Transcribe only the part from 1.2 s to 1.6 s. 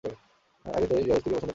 পছন্দ করতে।